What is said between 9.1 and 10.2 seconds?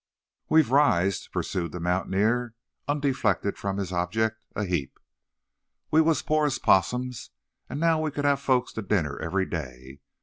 every day.